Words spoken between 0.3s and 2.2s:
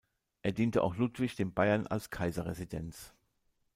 Er diente auch Ludwig dem Bayern als